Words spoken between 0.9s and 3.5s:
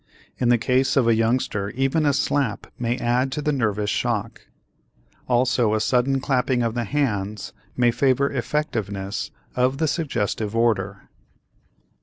of a youngster even a slap may add to